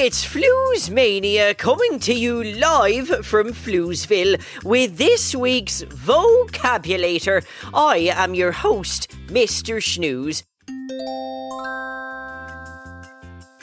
It's 0.00 0.22
Flues 0.22 0.90
Mania 0.90 1.54
coming 1.54 1.98
to 1.98 2.14
you 2.14 2.44
live 2.44 3.26
from 3.26 3.48
Floosville 3.48 4.40
with 4.62 4.96
this 4.96 5.34
week's 5.34 5.82
Vocabulator. 5.82 7.44
I 7.74 8.12
am 8.14 8.32
your 8.32 8.52
host, 8.52 9.10
Mr. 9.26 9.82
Snooze. 9.82 10.44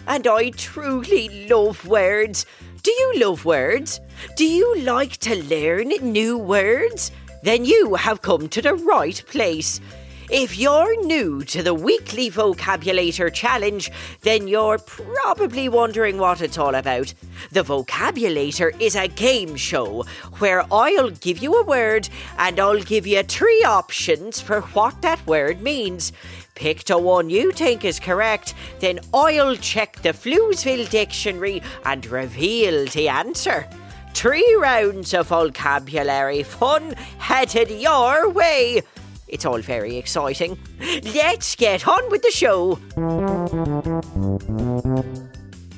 And 0.05 0.27
I 0.27 0.49
truly 0.57 1.47
love 1.47 1.87
words. 1.87 2.45
Do 2.83 2.91
you 2.91 3.13
love 3.15 3.45
words? 3.45 4.01
Do 4.35 4.45
you 4.45 4.81
like 4.81 5.15
to 5.19 5.41
learn 5.41 5.87
new 6.01 6.37
words? 6.37 7.11
Then 7.43 7.63
you 7.63 7.95
have 7.95 8.21
come 8.21 8.49
to 8.49 8.61
the 8.61 8.75
right 8.75 9.23
place. 9.27 9.79
If 10.29 10.57
you're 10.57 11.05
new 11.05 11.43
to 11.43 11.61
the 11.61 11.75
weekly 11.75 12.31
Vocabulator 12.31 13.31
challenge, 13.31 13.91
then 14.21 14.47
you're 14.47 14.79
probably 14.79 15.69
wondering 15.69 16.17
what 16.17 16.41
it's 16.41 16.57
all 16.57 16.73
about. 16.73 17.13
The 17.51 17.63
Vocabulator 17.63 18.71
is 18.81 18.95
a 18.95 19.07
game 19.07 19.55
show 19.55 20.03
where 20.39 20.65
I'll 20.73 21.11
give 21.11 21.43
you 21.43 21.53
a 21.53 21.63
word 21.63 22.09
and 22.39 22.59
I'll 22.59 22.81
give 22.81 23.05
you 23.05 23.21
three 23.21 23.63
options 23.63 24.41
for 24.41 24.61
what 24.61 24.99
that 25.03 25.25
word 25.27 25.61
means. 25.61 26.11
Pick 26.55 26.85
the 26.85 26.97
one 26.97 27.29
you 27.29 27.51
think 27.51 27.85
is 27.85 27.99
correct, 27.99 28.55
then 28.79 29.01
I'll 29.13 29.55
check 29.55 30.01
the 30.01 30.09
Floosville 30.09 30.89
dictionary 30.89 31.61
and 31.83 32.03
reveal 32.07 32.87
the 32.87 33.09
answer. 33.09 33.69
Three 34.15 34.55
rounds 34.55 35.13
of 35.13 35.27
vocabulary 35.27 36.41
fun 36.41 36.93
headed 37.19 37.69
your 37.69 38.29
way. 38.29 38.81
It's 39.27 39.45
all 39.45 39.61
very 39.61 39.97
exciting. 39.97 40.57
Let's 41.03 41.55
get 41.55 41.87
on 41.87 42.09
with 42.11 42.21
the 42.21 42.31
show. 42.31 42.75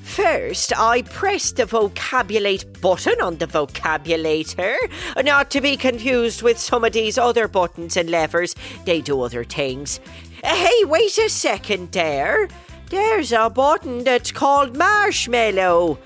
First, 0.03 0.73
I 0.77 1.03
press 1.03 1.51
the 1.51 1.65
vocabulate 1.65 2.81
button 2.81 3.21
on 3.21 3.37
the 3.37 3.45
vocabulator, 3.45 4.75
not 5.23 5.51
to 5.51 5.61
be 5.61 5.77
confused 5.77 6.41
with 6.41 6.57
some 6.57 6.83
of 6.83 6.93
these 6.93 7.17
other 7.17 7.47
buttons 7.47 7.95
and 7.95 8.09
levers. 8.09 8.55
They 8.85 9.01
do 9.01 9.21
other 9.21 9.43
things. 9.43 9.99
Hey, 10.43 10.83
wait 10.85 11.17
a 11.17 11.29
second 11.29 11.91
there. 11.91 12.47
There's 12.89 13.31
a 13.31 13.49
button 13.49 14.03
that's 14.03 14.31
called 14.31 14.75
marshmallow. 14.75 15.99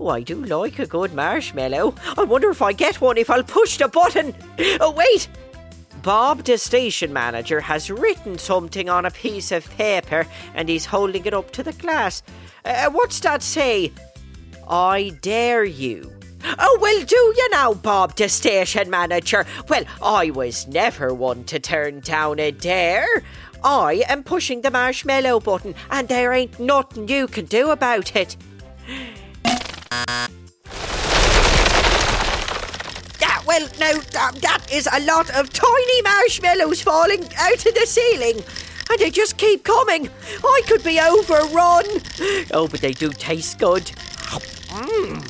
Oh, 0.00 0.08
I 0.08 0.20
do 0.22 0.44
like 0.44 0.78
a 0.78 0.86
good 0.86 1.14
marshmallow. 1.14 1.94
I 2.18 2.24
wonder 2.24 2.50
if 2.50 2.60
I 2.60 2.72
get 2.72 3.00
one 3.00 3.16
if 3.16 3.30
I'll 3.30 3.44
push 3.44 3.78
the 3.78 3.88
button. 3.88 4.34
Oh, 4.80 4.90
wait! 4.90 5.28
Bob, 6.04 6.44
the 6.44 6.58
station 6.58 7.14
manager, 7.14 7.60
has 7.60 7.90
written 7.90 8.36
something 8.36 8.90
on 8.90 9.06
a 9.06 9.10
piece 9.10 9.50
of 9.50 9.68
paper 9.70 10.26
and 10.54 10.68
he's 10.68 10.84
holding 10.84 11.24
it 11.24 11.32
up 11.32 11.50
to 11.52 11.62
the 11.62 11.72
glass. 11.72 12.22
Uh, 12.62 12.90
what's 12.90 13.18
that 13.20 13.42
say? 13.42 13.90
I 14.68 15.16
dare 15.22 15.64
you. 15.64 16.12
Oh, 16.58 16.78
well, 16.78 17.02
do 17.06 17.16
you 17.16 17.48
now, 17.50 17.72
Bob, 17.72 18.16
the 18.16 18.28
station 18.28 18.90
manager? 18.90 19.46
Well, 19.70 19.84
I 20.02 20.28
was 20.28 20.68
never 20.68 21.14
one 21.14 21.44
to 21.44 21.58
turn 21.58 22.00
down 22.00 22.38
a 22.38 22.50
dare. 22.50 23.22
I 23.64 24.04
am 24.06 24.22
pushing 24.24 24.60
the 24.60 24.70
marshmallow 24.70 25.40
button, 25.40 25.74
and 25.90 26.06
there 26.06 26.34
ain't 26.34 26.60
nothing 26.60 27.08
you 27.08 27.26
can 27.28 27.46
do 27.46 27.70
about 27.70 28.14
it. 28.14 28.36
Well, 33.54 33.68
now 33.78 33.92
um, 34.26 34.34
that 34.40 34.60
is 34.72 34.88
a 34.92 35.00
lot 35.00 35.30
of 35.30 35.52
tiny 35.52 36.02
marshmallows 36.02 36.82
falling 36.82 37.24
out 37.38 37.66
of 37.66 37.74
the 37.74 37.86
ceiling. 37.86 38.42
And 38.90 38.98
they 38.98 39.10
just 39.10 39.36
keep 39.36 39.64
coming. 39.64 40.10
I 40.44 40.62
could 40.66 40.84
be 40.84 41.00
overrun. 41.00 41.84
Oh, 42.52 42.68
but 42.70 42.80
they 42.80 42.92
do 42.92 43.10
taste 43.10 43.58
good. 43.58 43.82
Mm. 43.82 45.22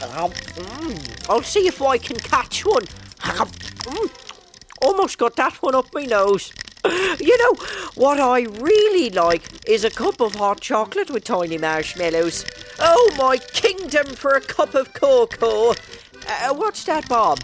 Mm. 0.00 1.30
I'll 1.30 1.42
see 1.42 1.66
if 1.66 1.80
I 1.80 1.98
can 1.98 2.16
catch 2.16 2.64
one. 2.64 2.84
Mm. 2.84 4.10
Almost 4.82 5.18
got 5.18 5.36
that 5.36 5.54
one 5.62 5.74
up 5.74 5.86
my 5.94 6.04
nose. 6.04 6.52
You 7.20 7.36
know, 7.38 7.54
what 7.94 8.20
I 8.20 8.42
really 8.42 9.10
like 9.10 9.42
is 9.68 9.84
a 9.84 9.90
cup 9.90 10.20
of 10.20 10.36
hot 10.36 10.60
chocolate 10.60 11.10
with 11.10 11.24
tiny 11.24 11.58
marshmallows. 11.58 12.44
Oh, 12.78 13.14
my 13.18 13.36
kingdom 13.38 14.06
for 14.06 14.32
a 14.32 14.40
cup 14.40 14.74
of 14.74 14.94
cocoa. 14.94 15.74
Uh, 16.26 16.54
what's 16.54 16.84
that, 16.84 17.08
Bob? 17.08 17.40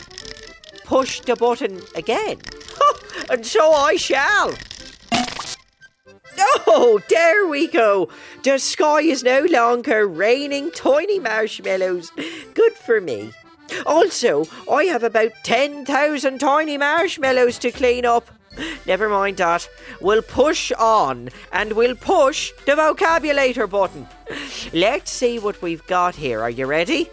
Push 0.84 1.20
the 1.20 1.36
button 1.36 1.82
again. 1.94 2.38
and 3.30 3.44
so 3.44 3.72
I 3.72 3.96
shall. 3.96 4.54
Oh, 6.66 7.00
there 7.08 7.46
we 7.46 7.66
go. 7.66 8.08
The 8.42 8.58
sky 8.58 9.00
is 9.00 9.22
no 9.22 9.42
longer 9.42 10.06
raining 10.06 10.70
tiny 10.70 11.18
marshmallows. 11.18 12.10
Good 12.54 12.72
for 12.74 13.00
me. 13.00 13.32
Also, 13.86 14.46
I 14.70 14.84
have 14.84 15.02
about 15.02 15.32
10,000 15.42 16.38
tiny 16.38 16.78
marshmallows 16.78 17.58
to 17.58 17.70
clean 17.70 18.04
up. 18.04 18.30
Never 18.86 19.08
mind 19.08 19.38
that. 19.38 19.68
We'll 20.00 20.22
push 20.22 20.72
on 20.72 21.30
and 21.52 21.72
we'll 21.72 21.96
push 21.96 22.52
the 22.66 22.72
vocabulator 22.72 23.68
button. 23.68 24.06
Let's 24.72 25.10
see 25.10 25.38
what 25.38 25.60
we've 25.62 25.86
got 25.86 26.14
here. 26.14 26.40
Are 26.40 26.50
you 26.50 26.66
ready? 26.66 27.10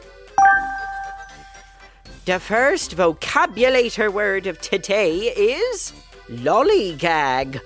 The 2.25 2.39
first 2.39 2.95
vocabulator 2.95 4.11
word 4.11 4.47
of 4.47 4.61
today 4.61 5.17
is 5.17 5.91
lollygag. 6.29 7.59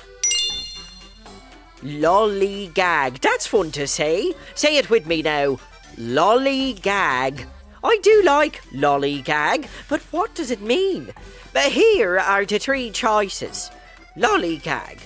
Lollygag. 1.82 3.20
That's 3.20 3.48
fun 3.48 3.72
to 3.72 3.86
say. 3.86 4.34
Say 4.56 4.78
it 4.78 4.90
with 4.90 5.06
me 5.06 5.22
now. 5.22 5.60
Lollygag. 5.98 7.46
I 7.84 8.00
do 8.02 8.24
like 8.24 8.64
lollygag, 8.72 9.68
but 9.88 10.02
what 10.12 10.34
does 10.34 10.50
it 10.50 10.62
mean? 10.62 11.14
But 11.56 11.72
here 11.72 12.20
are 12.20 12.44
the 12.44 12.60
three 12.60 12.92
choices. 12.92 13.72
Lollygag. 14.18 15.00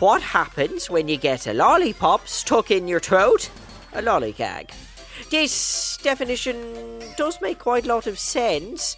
What 0.00 0.22
happens 0.22 0.90
when 0.90 1.06
you 1.06 1.16
get 1.16 1.46
a 1.46 1.54
lollipop 1.54 2.26
stuck 2.26 2.72
in 2.72 2.88
your 2.88 2.98
throat? 2.98 3.48
A 3.92 4.02
lollygag. 4.02 4.70
This 5.30 5.96
definition 6.02 6.58
does 7.16 7.40
make 7.40 7.60
quite 7.60 7.84
a 7.84 7.88
lot 7.88 8.08
of 8.08 8.18
sense. 8.18 8.96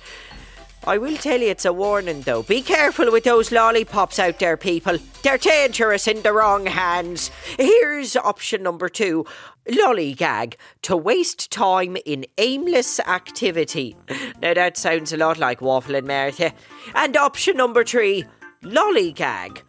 I 0.86 0.96
will 0.96 1.18
tell 1.18 1.38
you 1.38 1.48
it's 1.48 1.66
a 1.66 1.72
warning 1.72 2.22
though. 2.22 2.42
Be 2.42 2.62
careful 2.62 3.12
with 3.12 3.24
those 3.24 3.52
lollipops 3.52 4.18
out 4.18 4.38
there, 4.38 4.56
people. 4.56 4.96
They're 5.22 5.36
dangerous 5.36 6.08
in 6.08 6.22
the 6.22 6.32
wrong 6.32 6.64
hands. 6.64 7.30
Here's 7.58 8.16
option 8.16 8.62
number 8.62 8.88
two 8.88 9.26
lollygag 9.70 10.54
to 10.82 10.96
waste 10.96 11.50
time 11.50 11.96
in 12.04 12.24
aimless 12.38 13.00
activity. 13.00 13.96
Now 14.40 14.54
that 14.54 14.76
sounds 14.76 15.12
a 15.12 15.16
lot 15.16 15.38
like 15.38 15.60
Waffle 15.60 15.96
and 15.96 16.06
Martha. 16.06 16.52
And 16.94 17.16
option 17.16 17.56
number 17.56 17.84
three 17.84 18.24
lollygag 18.62 19.62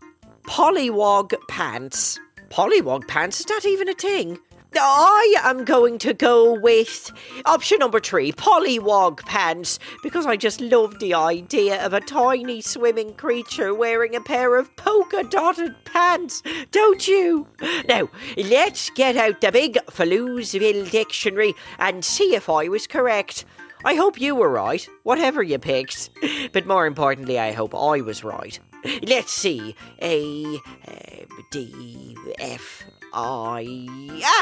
pollywog 0.48 1.34
pants. 1.48 2.20
Pollywog 2.50 3.08
pants? 3.08 3.42
Is 3.42 3.46
that 3.48 3.66
even 3.66 3.90
a 3.90 3.94
thing? 3.94 4.40
I 4.80 5.36
am 5.44 5.66
going 5.66 5.98
to 6.00 6.14
go 6.14 6.54
with 6.60 7.12
option 7.46 7.80
number 7.80 8.00
three, 8.00 8.32
pollywog 8.32 9.20
pants, 9.26 9.80
because 10.04 10.26
I 10.26 10.36
just 10.36 10.62
love 10.62 11.00
the 11.00 11.14
idea 11.14 11.84
of 11.86 11.94
a 11.94 12.02
tiny 12.02 12.62
swimming 12.62 13.14
creature 13.14 13.74
wearing 13.74 14.16
a 14.16 14.22
pair 14.22 14.58
of 14.58 14.76
polka 14.76 15.24
dotted 15.24 15.76
pants, 15.86 16.44
don't 16.72 17.08
you? 17.08 17.48
Now, 17.88 18.10
let's 18.38 18.90
get 18.92 19.18
out 19.18 19.42
the 19.42 19.52
big 19.52 19.78
Floosville 19.88 20.90
dictionary 20.90 21.54
and 21.80 22.04
see 22.04 22.36
if 22.36 22.50
I 22.50 22.68
was 22.68 22.88
correct. 22.88 23.46
I 23.86 23.96
hope 23.96 24.20
you 24.20 24.36
were 24.36 24.50
right, 24.50 24.88
whatever 25.04 25.44
you 25.44 25.60
picked. 25.60 26.10
But 26.52 26.66
more 26.66 26.86
importantly, 26.86 27.40
I 27.40 27.52
hope 27.52 27.76
I 27.76 28.02
was 28.02 28.24
right. 28.24 28.60
Let's 29.04 29.32
see. 29.32 29.76
A, 30.02 30.60
a 30.88 31.26
D, 31.52 32.16
F, 32.40 32.84
Ah, 33.14 33.60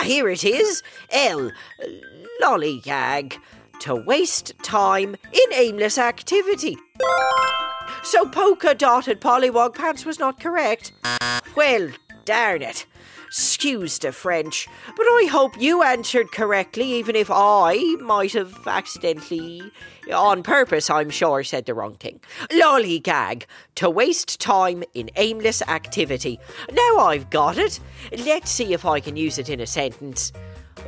here 0.03 0.29
it 0.29 0.43
is. 0.43 0.83
L. 1.11 1.51
Lollygag. 2.41 3.37
To 3.81 3.95
waste 3.95 4.53
time 4.63 5.15
in 5.33 5.53
aimless 5.53 5.97
activity. 5.97 6.77
So 8.03 8.25
polka 8.25 8.73
dotted 8.73 9.19
pollywog 9.19 9.75
pants 9.75 10.05
was 10.05 10.17
not 10.17 10.39
correct. 10.39 10.93
Well, 11.55 11.89
darn 12.23 12.61
it. 12.61 12.85
Excuse 13.37 13.99
the 13.99 14.13
French, 14.13 14.65
but 14.95 15.03
I 15.03 15.27
hope 15.29 15.59
you 15.59 15.83
answered 15.83 16.31
correctly, 16.31 16.93
even 16.93 17.17
if 17.17 17.29
I 17.29 17.75
might 17.99 18.31
have 18.31 18.65
accidentally, 18.65 19.61
on 20.13 20.41
purpose, 20.41 20.89
I'm 20.89 21.09
sure, 21.09 21.43
said 21.43 21.65
the 21.65 21.73
wrong 21.73 21.95
thing. 21.95 22.21
Lollygag, 22.49 23.43
to 23.75 23.89
waste 23.89 24.39
time 24.39 24.85
in 24.93 25.09
aimless 25.17 25.61
activity. 25.63 26.39
Now 26.71 26.99
I've 26.99 27.29
got 27.29 27.57
it. 27.57 27.81
Let's 28.19 28.51
see 28.51 28.73
if 28.73 28.85
I 28.85 29.01
can 29.01 29.17
use 29.17 29.37
it 29.37 29.49
in 29.49 29.59
a 29.59 29.67
sentence. 29.67 30.31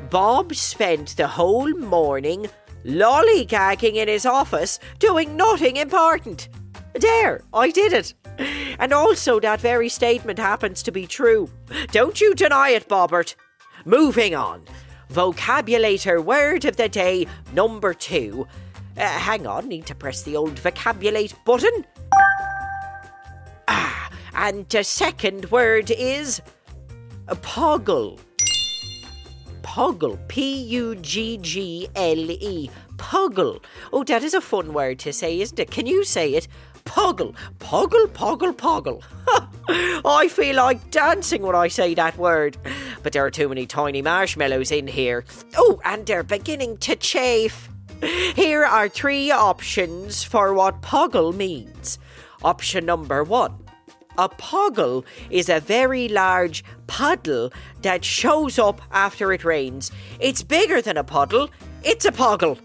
Bob 0.10 0.56
spent 0.56 1.18
the 1.18 1.28
whole 1.28 1.74
morning 1.74 2.48
lollygagging 2.86 3.96
in 3.96 4.08
his 4.08 4.26
office, 4.26 4.80
doing 5.00 5.36
nothing 5.36 5.76
important. 5.76 6.48
There, 6.94 7.42
I 7.54 7.72
did 7.72 7.94
it. 7.94 8.14
And 8.80 8.94
also, 8.94 9.40
that 9.40 9.62
very 9.62 9.90
statement 9.90 10.40
happens 10.40 10.84
to 10.84 10.92
be 10.92 11.08
true. 11.08 11.50
Don't 11.92 12.20
you 12.22 12.34
deny 12.34 12.70
it, 12.70 12.88
Bobbert. 12.88 13.36
Moving 13.86 14.36
on. 14.36 14.64
vocabulator 15.10 16.24
word 16.24 16.66
of 16.66 16.76
the 16.76 16.90
day 16.90 17.28
number 17.54 17.94
two. 17.94 18.48
Uh, 18.98 19.08
hang 19.08 19.46
on, 19.48 19.68
need 19.68 19.86
to 19.86 19.96
press 19.96 20.24
the 20.24 20.36
old 20.36 20.60
vocabulate 20.60 21.34
button. 21.46 21.86
Ah, 23.68 24.10
and 24.34 24.68
the 24.70 24.84
second 24.84 25.50
word 25.52 25.92
is 25.92 26.42
puggle. 27.28 28.20
puggle. 29.62 30.18
P 30.28 30.62
U 30.64 30.96
G 30.96 31.38
G 31.38 31.88
L 31.96 32.32
E. 32.32 32.70
Puggle. 32.98 33.64
Oh, 33.94 34.04
that 34.06 34.24
is 34.24 34.34
a 34.34 34.42
fun 34.42 34.74
word 34.74 34.98
to 35.00 35.14
say, 35.14 35.40
isn't 35.40 35.60
it? 35.60 35.70
Can 35.70 35.86
you 35.86 36.04
say 36.04 36.34
it? 36.34 36.48
Puggle. 36.88 37.36
poggle, 37.60 38.08
puggle, 38.08 38.54
puggle. 38.56 39.04
I 40.06 40.28
feel 40.30 40.56
like 40.56 40.90
dancing 40.90 41.42
when 41.42 41.56
I 41.56 41.68
say 41.68 41.94
that 41.94 42.18
word. 42.18 42.58
But 43.04 43.14
there 43.14 43.26
are 43.26 43.32
too 43.32 43.50
many 43.50 43.66
tiny 43.66 44.02
marshmallows 44.02 44.72
in 44.72 44.88
here. 44.88 45.26
Oh, 45.58 45.82
and 45.84 46.06
they're 46.06 46.24
beginning 46.24 46.78
to 46.78 46.96
chafe. 46.96 47.70
Here 48.02 48.64
are 48.64 48.88
three 48.88 49.32
options 49.32 50.24
for 50.24 50.54
what 50.54 50.82
puggle 50.82 51.36
means. 51.36 52.00
Option 52.44 52.86
number 52.86 53.24
one 53.24 53.58
a 54.18 54.30
puggle 54.30 55.06
is 55.30 55.48
a 55.48 55.60
very 55.60 56.08
large 56.08 56.64
puddle 56.88 57.52
that 57.84 58.04
shows 58.04 58.58
up 58.58 58.82
after 58.92 59.32
it 59.32 59.46
rains. 59.46 59.92
It's 60.20 60.42
bigger 60.42 60.82
than 60.82 60.98
a 60.98 61.04
puddle, 61.04 61.50
it's 61.84 62.06
a 62.06 62.12
puggle. 62.12 62.60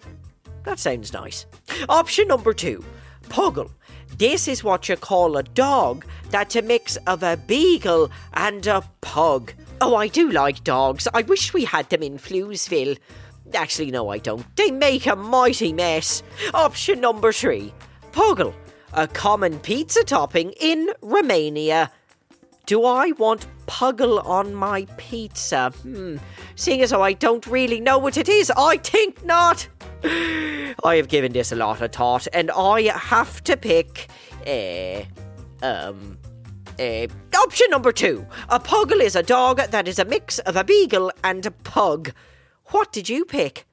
That 0.64 0.78
sounds 0.78 1.12
nice. 1.12 1.44
Option 1.88 2.28
number 2.28 2.54
two 2.54 2.84
puggle. 3.28 3.70
This 4.17 4.49
is 4.49 4.62
what 4.62 4.88
you 4.88 4.97
call 4.97 5.37
a 5.37 5.43
dog 5.43 6.05
that's 6.31 6.56
a 6.56 6.62
mix 6.62 6.97
of 7.06 7.23
a 7.23 7.37
beagle 7.37 8.11
and 8.35 8.67
a 8.67 8.82
pug. 9.00 9.53
Oh, 9.81 9.97
I 9.97 10.09
do 10.09 10.31
like 10.31 10.64
dogs. 10.64 11.09
I 11.12 11.23
wish 11.23 11.53
we 11.53 11.64
had 11.64 11.91
them 11.91 12.03
in 12.03 12.19
Floozeville. 12.19 12.99
Actually, 13.55 13.91
no, 13.91 14.09
I 14.09 14.19
don't. 14.19 14.44
They 14.56 14.70
make 14.70 15.06
a 15.06 15.17
mighty 15.17 15.73
mess. 15.73 16.23
Option 16.55 17.00
number 17.00 17.32
three 17.32 17.73
Puggle 18.12 18.55
a 18.93 19.06
common 19.09 19.59
pizza 19.61 20.05
topping 20.05 20.53
in 20.61 20.91
Romania. 21.00 21.91
Do 22.67 22.85
I 22.85 23.12
want 23.12 23.47
puggle 23.67 24.25
on 24.25 24.55
my 24.55 24.87
pizza? 24.97 25.70
Hmm. 25.82 26.17
Seeing 26.55 26.82
as 26.82 26.91
how 26.91 27.03
I 27.03 27.12
don't 27.12 27.47
really 27.47 27.81
know 27.81 27.99
what 27.99 28.17
it 28.17 28.29
is, 28.29 28.53
I 28.56 28.76
think 28.76 29.25
not. 29.25 29.67
I 30.84 30.96
have 30.96 31.08
given 31.08 31.32
this 31.32 31.52
a 31.52 31.56
lot 31.56 31.81
of 31.81 31.93
thought, 31.93 32.26
and 32.32 32.50
I 32.50 32.82
have 32.96 33.43
to 33.44 33.56
pick 33.56 34.08
a 34.46 35.06
um 35.62 36.19
uh, 36.78 37.06
option 37.37 37.66
number 37.70 37.93
two. 37.93 38.26
A 38.49 38.58
puggle 38.58 39.00
is 39.00 39.14
a 39.14 39.22
dog 39.22 39.58
that 39.58 39.87
is 39.87 39.99
a 39.99 40.04
mix 40.04 40.38
of 40.40 40.56
a 40.56 40.64
beagle 40.64 41.12
and 41.22 41.44
a 41.46 41.50
pug. 41.50 42.12
What 42.66 42.93
did 42.93 43.08
you 43.08 43.25
pick? 43.25 43.66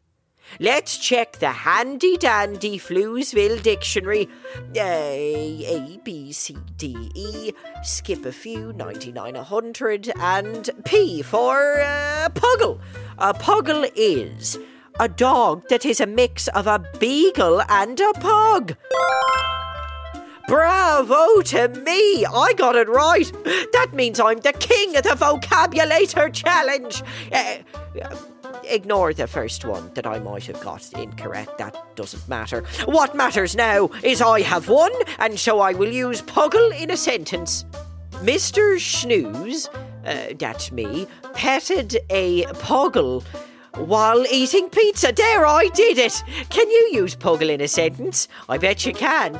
Let's 0.59 0.97
check 0.97 1.33
the 1.33 1.51
handy 1.51 2.17
dandy 2.17 2.79
Floozeville 2.79 3.61
dictionary. 3.61 4.27
A, 4.75 5.63
A, 5.67 5.99
B, 6.03 6.31
C, 6.31 6.57
D, 6.75 7.11
E, 7.13 7.51
skip 7.83 8.25
a 8.25 8.31
few, 8.31 8.73
99, 8.73 9.35
100, 9.35 10.11
and 10.19 10.69
P 10.85 11.21
for 11.21 11.79
uh, 11.81 12.29
Puggle. 12.33 12.79
A 13.19 13.33
Puggle 13.33 13.91
is 13.95 14.57
a 14.99 15.07
dog 15.07 15.67
that 15.69 15.85
is 15.85 16.01
a 16.01 16.05
mix 16.05 16.47
of 16.49 16.67
a 16.67 16.83
beagle 16.99 17.61
and 17.69 17.99
a 17.99 18.13
pug. 18.13 18.75
Bravo 20.47 21.41
to 21.41 21.69
me! 21.85 22.25
I 22.25 22.53
got 22.57 22.75
it 22.75 22.89
right. 22.89 23.31
That 23.71 23.91
means 23.93 24.19
I'm 24.19 24.39
the 24.39 24.53
king 24.53 24.97
of 24.97 25.03
the 25.03 25.09
vocabulator 25.09 26.33
challenge. 26.33 27.03
Uh, 27.31 27.57
ignore 28.63 29.13
the 29.13 29.27
first 29.27 29.63
one 29.63 29.91
that 29.93 30.07
I 30.07 30.19
might 30.19 30.45
have 30.47 30.59
got 30.59 30.91
incorrect. 30.93 31.57
That 31.59 31.95
doesn't 31.95 32.27
matter. 32.27 32.63
What 32.85 33.15
matters 33.15 33.55
now 33.55 33.89
is 34.03 34.21
I 34.21 34.41
have 34.41 34.69
won, 34.69 34.91
and 35.19 35.39
so 35.39 35.59
I 35.59 35.73
will 35.73 35.91
use 35.91 36.21
puggle 36.21 36.77
in 36.79 36.91
a 36.91 36.97
sentence. 36.97 37.65
Mr. 38.23 38.79
Snooze, 38.79 39.69
uh, 40.05 40.33
that's 40.37 40.71
me, 40.71 41.07
petted 41.33 41.99
a 42.09 42.43
puggle 42.45 43.23
while 43.75 44.25
eating 44.31 44.69
pizza. 44.69 45.11
There, 45.11 45.45
I 45.45 45.67
did 45.73 45.97
it. 45.97 46.23
Can 46.49 46.69
you 46.69 46.89
use 46.93 47.15
puggle 47.15 47.49
in 47.49 47.61
a 47.61 47.67
sentence? 47.67 48.27
I 48.47 48.57
bet 48.57 48.85
you 48.85 48.93
can. 48.93 49.39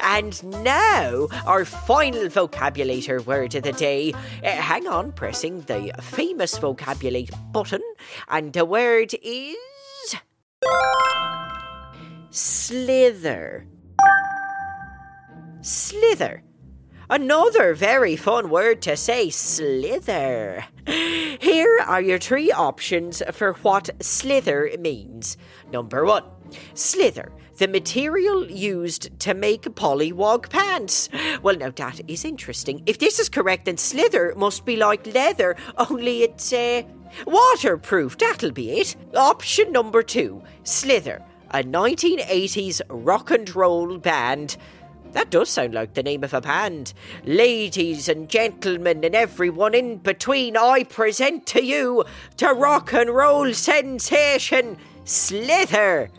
And 0.00 0.42
now, 0.62 1.28
our 1.46 1.64
final 1.64 2.28
vocabulator 2.28 3.24
word 3.26 3.54
of 3.54 3.64
the 3.64 3.72
day. 3.72 4.12
Uh, 4.42 4.50
hang 4.50 4.86
on, 4.86 5.12
pressing 5.12 5.60
the 5.62 5.92
famous 6.00 6.56
vocabulate 6.56 7.30
button, 7.52 7.82
and 8.28 8.52
the 8.52 8.64
word 8.64 9.12
is. 9.22 9.56
Slither. 12.30 13.66
Slither. 15.60 16.42
Another 17.10 17.74
very 17.74 18.16
fun 18.16 18.50
word 18.50 18.82
to 18.82 18.94
say, 18.94 19.30
slither. 19.30 20.66
Here 20.86 21.80
are 21.86 22.02
your 22.02 22.18
three 22.18 22.52
options 22.52 23.22
for 23.32 23.54
what 23.54 23.90
slither 24.02 24.70
means. 24.78 25.38
Number 25.72 26.04
one, 26.04 26.24
slither 26.74 27.32
the 27.58 27.66
material 27.66 28.48
used 28.48 29.18
to 29.18 29.34
make 29.34 29.62
pollywog 29.62 30.48
pants. 30.48 31.08
Well, 31.42 31.56
now 31.56 31.70
that 31.70 32.00
is 32.06 32.24
interesting. 32.24 32.82
If 32.86 32.98
this 32.98 33.18
is 33.18 33.28
correct, 33.28 33.64
then 33.64 33.78
slither 33.78 34.32
must 34.36 34.64
be 34.64 34.76
like 34.76 35.06
leather, 35.06 35.56
only 35.76 36.22
it's 36.22 36.52
uh, 36.52 36.82
waterproof. 37.26 38.16
That'll 38.18 38.52
be 38.52 38.80
it. 38.80 38.96
Option 39.16 39.72
number 39.72 40.02
two 40.02 40.42
Slither, 40.62 41.20
a 41.50 41.64
1980s 41.64 42.80
rock 42.88 43.30
and 43.32 43.52
roll 43.56 43.98
band. 43.98 44.56
That 45.12 45.30
does 45.30 45.48
sound 45.48 45.74
like 45.74 45.94
the 45.94 46.02
name 46.02 46.22
of 46.22 46.34
a 46.34 46.40
band. 46.40 46.92
Ladies 47.24 48.08
and 48.08 48.28
gentlemen, 48.28 49.04
and 49.04 49.14
everyone 49.14 49.74
in 49.74 49.98
between, 49.98 50.56
I 50.56 50.84
present 50.84 51.46
to 51.48 51.64
you 51.64 52.04
the 52.36 52.52
rock 52.52 52.92
and 52.92 53.10
roll 53.10 53.52
sensation, 53.54 54.76
Slither. 55.04 56.10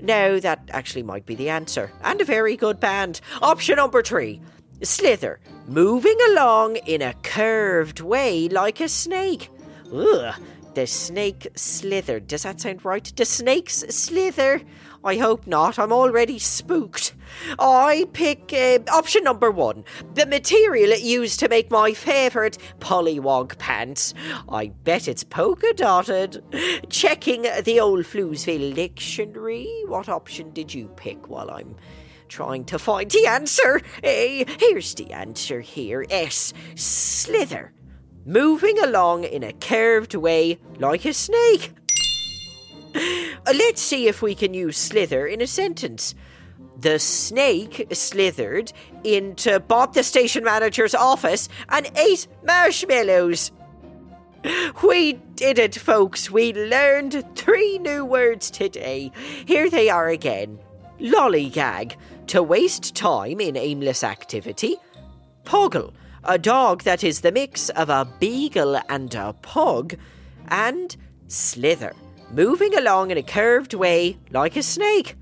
No, 0.00 0.38
that 0.40 0.68
actually 0.72 1.02
might 1.02 1.26
be 1.26 1.34
the 1.34 1.48
answer. 1.48 1.90
And 2.02 2.20
a 2.20 2.24
very 2.24 2.56
good 2.56 2.80
band. 2.80 3.20
Option 3.42 3.76
number 3.76 4.02
three 4.02 4.40
Slither, 4.82 5.40
moving 5.66 6.18
along 6.30 6.76
in 6.76 7.02
a 7.02 7.14
curved 7.22 8.00
way 8.00 8.48
like 8.48 8.80
a 8.80 8.88
snake. 8.88 9.50
Ugh, 9.92 10.34
the 10.76 10.86
snake 10.86 11.48
slithered. 11.56 12.28
Does 12.28 12.42
that 12.42 12.60
sound 12.60 12.84
right? 12.84 13.10
The 13.16 13.24
snakes 13.24 13.76
slither? 13.88 14.60
I 15.02 15.16
hope 15.16 15.46
not. 15.46 15.78
I'm 15.78 15.90
already 15.90 16.38
spooked. 16.38 17.14
I 17.58 18.06
pick 18.12 18.52
uh, 18.52 18.80
option 18.92 19.24
number 19.24 19.50
one 19.50 19.84
the 20.12 20.26
material 20.26 20.92
it 20.92 21.00
used 21.00 21.40
to 21.40 21.48
make 21.48 21.70
my 21.70 21.94
favourite 21.94 22.58
pollywog 22.78 23.56
pants. 23.56 24.12
I 24.50 24.66
bet 24.84 25.08
it's 25.08 25.24
polka 25.24 25.72
dotted. 25.72 26.44
Checking 26.90 27.46
the 27.64 27.80
old 27.80 28.04
Floozeville 28.04 28.74
dictionary. 28.74 29.82
What 29.86 30.10
option 30.10 30.50
did 30.50 30.74
you 30.74 30.88
pick 30.96 31.30
while 31.30 31.50
I'm 31.50 31.74
trying 32.28 32.66
to 32.66 32.78
find 32.78 33.10
the 33.10 33.26
answer? 33.26 33.80
Uh, 34.04 34.44
here's 34.60 34.94
the 34.94 35.10
answer 35.12 35.62
here 35.62 36.04
S. 36.10 36.52
Slither. 36.74 37.72
Moving 38.26 38.78
along 38.80 39.24
in 39.24 39.42
a 39.44 39.52
curved 39.52 40.14
way 40.14 40.58
like 40.78 41.04
a 41.04 41.14
snake. 41.14 41.72
Uh, 42.94 43.52
let's 43.54 43.80
see 43.80 44.08
if 44.08 44.20
we 44.20 44.34
can 44.34 44.52
use 44.52 44.76
slither 44.76 45.26
in 45.26 45.40
a 45.40 45.46
sentence. 45.46 46.14
The 46.78 46.98
snake 46.98 47.86
slithered 47.92 48.72
into 49.04 49.60
Bob 49.60 49.94
the 49.94 50.02
station 50.02 50.42
manager's 50.42 50.94
office 50.94 51.48
and 51.68 51.88
ate 51.96 52.26
marshmallows. 52.44 53.52
We 54.82 55.14
did 55.34 55.58
it, 55.58 55.74
folks. 55.76 56.30
We 56.30 56.52
learned 56.52 57.24
three 57.36 57.78
new 57.78 58.04
words 58.04 58.50
today. 58.50 59.12
Here 59.46 59.70
they 59.70 59.88
are 59.88 60.08
again 60.08 60.58
lollygag, 61.00 61.96
to 62.28 62.42
waste 62.42 62.94
time 62.94 63.40
in 63.40 63.56
aimless 63.56 64.02
activity, 64.02 64.76
puggle, 65.44 65.92
a 66.26 66.38
dog 66.38 66.82
that 66.82 67.04
is 67.04 67.20
the 67.20 67.32
mix 67.32 67.68
of 67.70 67.88
a 67.88 68.06
beagle 68.18 68.80
and 68.88 69.14
a 69.14 69.32
pug, 69.42 69.94
and 70.48 70.96
slither, 71.28 71.92
moving 72.30 72.74
along 72.74 73.10
in 73.10 73.18
a 73.18 73.22
curved 73.22 73.74
way 73.74 74.18
like 74.30 74.56
a 74.56 74.62
snake. 74.62 75.16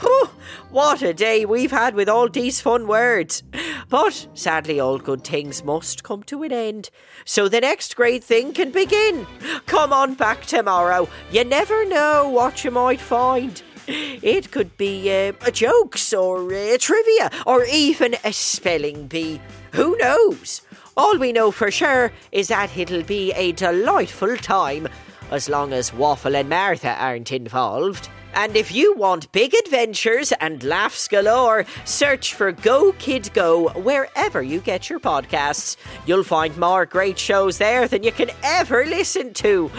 Whew, 0.00 0.28
what 0.70 1.02
a 1.02 1.12
day 1.12 1.44
we've 1.44 1.72
had 1.72 1.94
with 1.94 2.08
all 2.08 2.28
these 2.28 2.60
fun 2.60 2.86
words. 2.86 3.42
But 3.88 4.28
sadly, 4.34 4.78
all 4.78 4.98
good 4.98 5.24
things 5.24 5.64
must 5.64 6.04
come 6.04 6.22
to 6.24 6.42
an 6.44 6.52
end. 6.52 6.90
So 7.24 7.48
the 7.48 7.60
next 7.60 7.96
great 7.96 8.22
thing 8.22 8.52
can 8.52 8.70
begin. 8.70 9.26
Come 9.66 9.92
on 9.92 10.14
back 10.14 10.46
tomorrow. 10.46 11.08
You 11.32 11.44
never 11.44 11.84
know 11.84 12.28
what 12.28 12.64
you 12.64 12.70
might 12.70 13.00
find. 13.00 13.60
It 13.88 14.50
could 14.50 14.76
be 14.76 15.10
uh, 15.10 15.32
a 15.46 15.50
jokes 15.50 16.12
or 16.12 16.52
a 16.52 16.76
trivia 16.78 17.30
or 17.46 17.64
even 17.64 18.16
a 18.22 18.32
spelling 18.32 19.06
bee. 19.06 19.40
Who 19.72 19.96
knows? 19.96 20.62
All 20.96 21.16
we 21.16 21.32
know 21.32 21.50
for 21.50 21.70
sure 21.70 22.12
is 22.32 22.48
that 22.48 22.76
it'll 22.76 23.02
be 23.02 23.32
a 23.32 23.52
delightful 23.52 24.36
time 24.36 24.88
as 25.30 25.48
long 25.48 25.72
as 25.72 25.92
Waffle 25.92 26.36
and 26.36 26.48
Martha 26.48 26.94
aren't 26.94 27.32
involved. 27.32 28.08
And 28.34 28.56
if 28.56 28.72
you 28.72 28.94
want 28.94 29.32
big 29.32 29.54
adventures 29.54 30.32
and 30.32 30.62
laughs 30.62 31.08
galore, 31.08 31.64
search 31.84 32.34
for 32.34 32.52
Go 32.52 32.92
Kid 32.98 33.32
Go 33.32 33.70
wherever 33.70 34.42
you 34.42 34.60
get 34.60 34.90
your 34.90 35.00
podcasts. 35.00 35.76
You'll 36.06 36.24
find 36.24 36.56
more 36.58 36.84
great 36.84 37.18
shows 37.18 37.58
there 37.58 37.88
than 37.88 38.02
you 38.02 38.12
can 38.12 38.30
ever 38.42 38.84
listen 38.84 39.32
to. 39.34 39.70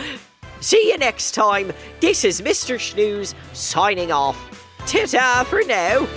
See 0.62 0.90
you 0.90 0.98
next 0.98 1.32
time. 1.32 1.72
This 2.00 2.26
is 2.26 2.42
Mr. 2.42 2.80
Snooze 2.80 3.34
signing 3.54 4.12
off. 4.12 4.38
Ta 4.86 5.46
for 5.48 5.62
now. 5.64 6.08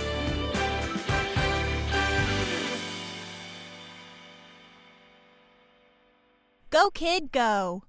Go, 6.69 6.89
kid, 6.89 7.31
go. 7.31 7.83